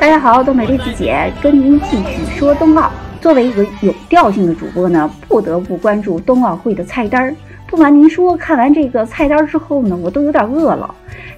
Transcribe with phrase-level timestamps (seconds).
[0.00, 2.90] 大家好，东北栗子姐跟您继续说冬奥。
[3.20, 7.34] 作为一个有调性的主播呢，不得不关注冬奥会的菜单儿。
[7.66, 10.94] 不瞒您说，看完这个菜单之后呢，我都有点饿了。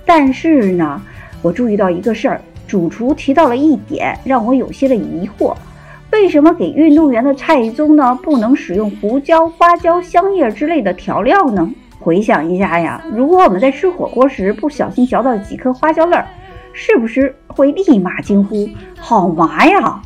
[0.06, 1.02] 但是呢，
[1.43, 5.56] 我注意到一个事儿，主厨提到了一点，让我有些的疑惑：
[6.12, 11.68] 为什么给运动员的菜中呢不能使用胡椒、花椒、香叶之类的调料呢？
[11.98, 16.24] 回想一下呀，如果我们在吃火锅时不小心嚼到几颗花椒粒儿，
[16.72, 18.68] 是不是会立马惊呼
[18.99, 20.03] “好麻呀”？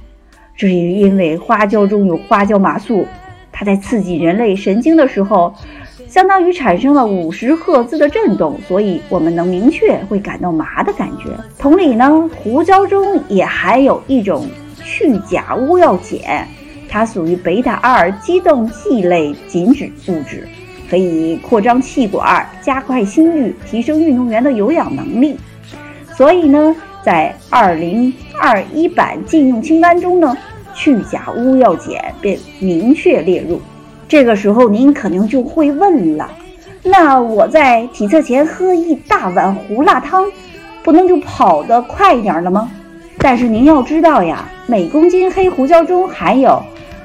[0.56, 3.06] 这是因为花椒中有花椒麻素，
[3.52, 5.54] 它在刺激人类神经的时候，
[6.08, 11.30] 相当于产生了五十赫兹的震动，所以我们能明确会感到麻的感觉。
[11.58, 14.48] 同理呢，胡椒中也含有一种
[14.82, 16.48] 去甲乌药碱，
[16.88, 20.48] 它属于贝塔二激动剂类紧脂物质，
[20.88, 25.36] 可以扩张气管、加快心率、提升运动员的有氧能力。
[26.16, 30.34] 所以呢，在二零二一版禁用清单中呢，
[30.74, 33.60] 去甲乌药碱便明确列入。
[34.08, 36.30] 这个时候您可能就会问了，
[36.82, 40.24] 那我在体测前喝一大碗胡辣汤，
[40.82, 42.70] 不能就跑得快一点了吗？
[43.18, 46.62] 但是您要知道呀，每公斤黑胡椒中含有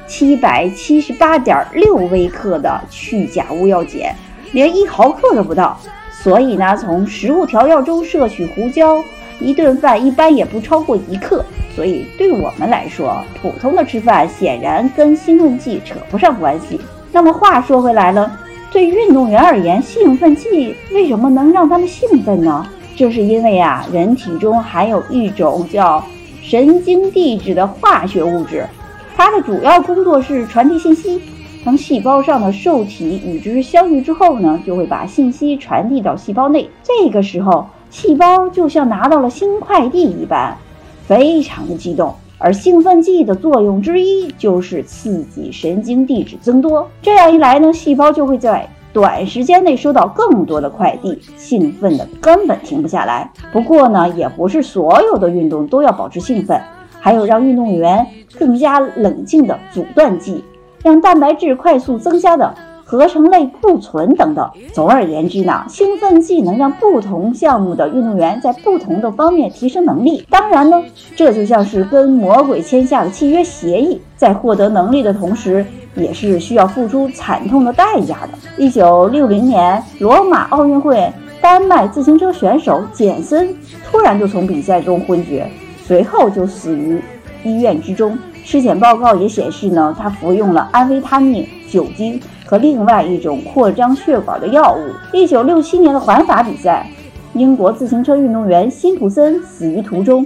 [0.07, 4.15] 七百七十八点六微克的去甲乌药碱，
[4.53, 5.77] 连一毫克都不到。
[6.23, 9.03] 所以呢，从食物调料中摄取胡椒，
[9.39, 11.43] 一顿饭一般也不超过一克。
[11.75, 16.79] 所以对我们来说，普通的吃饭显然跟兴奋剂扯不上关系。
[17.11, 18.31] 那么话说回来了，
[18.71, 22.65] 对运动员而言，兴奋剂为什么能让他们兴奋呢？
[22.95, 26.03] 这是因为啊，人体中含有一种叫
[26.43, 28.67] 神经递质的化学物质，
[29.15, 31.21] 它的主要工作是传递信息。
[31.63, 36.67] 当细胞上的受体与之相遇之后呢，就会把信息传递到细胞内。
[36.81, 40.57] 这个时候，细胞就像拿到了新快递一般，
[41.05, 42.13] 非常的激动。
[42.39, 46.89] 而兴奋剂的作用之一就是刺激神经递质增多。
[46.99, 53.31] 这样一来呢，细胞就会在短时间内收到更多的快递，兴奋的根本停不下来。
[53.53, 56.59] 不过呢，也不是所有的运动都要保持兴奋，
[56.99, 58.07] 还有让运动员
[58.39, 60.43] 更加冷静的阻断剂。
[60.83, 62.53] 让蛋白质快速增加的
[62.83, 64.49] 合成类固醇等等。
[64.73, 70.25] 总而言之呢，兴奋剂能让不同项目的运动员在不同的方面提升能力。
[70.29, 70.83] 当然呢，
[71.15, 75.65] 这就像是跟魔鬼签下的契约协议，在获得能力的同时，
[75.95, 78.29] 也是需要付出惨痛的代价的。
[78.57, 81.11] 一九六零年罗马奥运会，
[81.41, 83.55] 丹麦自行车选手简森
[83.89, 85.49] 突然就从比赛中昏厥，
[85.85, 87.01] 随后就死于
[87.43, 88.17] 医院之中。
[88.43, 94.89] 尸检报告也显示呢，他服用了安非他命、酒精和另外一种扩张血管的药物。
[95.13, 96.89] 一九六七年的环法比赛，
[97.33, 100.25] 英国自行车运动员辛普森死于途中，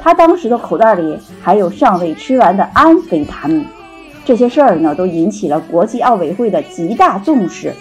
[0.00, 3.64] 他当时的口袋里还有尚未吃完的安非他命。
[4.24, 7.72] 这些事儿呢，都引起了国际奥委会的极大重视。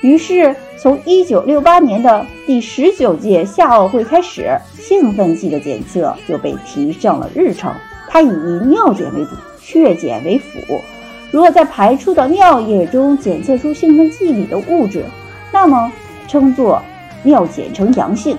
[0.00, 7.72] 于是，从一九六八年的第十九届夏奥会开始，兴奋剂的检测就被提上了日程。
[8.12, 8.28] 它以
[8.66, 10.78] 尿检为主，血检为辅。
[11.30, 15.02] 如果在排出的尿液中检测出兴奋剂里的物质，
[15.50, 15.90] 那么
[16.28, 16.82] 称作
[17.22, 18.36] 尿检呈阳性，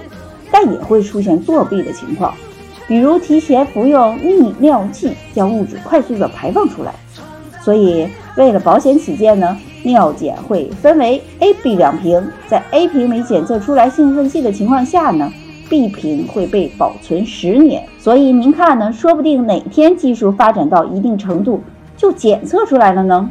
[0.52, 2.36] 但也会出现作弊的情况，
[2.88, 6.94] 比如提前服用利尿剂将物质快速的排放出来。
[7.60, 8.08] 所以
[8.38, 15.34] 为了保险起见呢，尿检会分为 A、B 两瓶，在 A 瓶没检测出来兴奋剂的情况下呢。
[15.74, 21.60] B 瓶会被保存十年，所以您看呢，说不定哪天技术发展到一定程度，
[21.98, 23.28] 就检测出来了呢。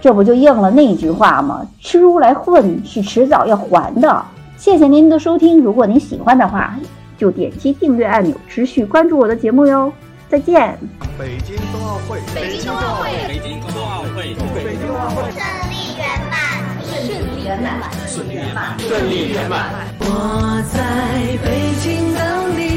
[0.00, 1.68] 这不就应了那句话吗？
[1.80, 4.24] 吃出来混是迟早要还的。
[4.56, 6.74] 谢谢您的收听，如果您喜欢的话，
[7.18, 9.92] 就点击订阅按钮，持续关注我的节目哟。
[10.30, 10.78] 再见。
[11.18, 15.71] 北京冬奥会，北京冬奥会，北京冬奥会，北京冬奥会，
[17.60, 19.74] 圆满，顺利圆满，顺利圆满。
[20.00, 22.71] 我在北京的。